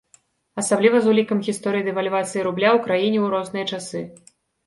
[0.61, 4.01] Асабліва з улікам гісторый дэвальвацыі рубля ў краіне ў розныя часы.